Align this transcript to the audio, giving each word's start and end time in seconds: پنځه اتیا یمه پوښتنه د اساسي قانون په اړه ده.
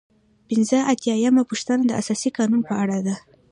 پنځه 0.47 0.77
اتیا 0.91 1.15
یمه 1.25 1.43
پوښتنه 1.49 1.83
د 1.85 1.91
اساسي 2.01 2.29
قانون 2.37 2.61
په 2.69 2.73
اړه 2.81 2.97
ده. 3.05 3.15